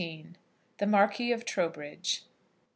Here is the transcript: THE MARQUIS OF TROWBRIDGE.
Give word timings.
THE 0.79 0.87
MARQUIS 0.87 1.31
OF 1.31 1.45
TROWBRIDGE. 1.45 2.23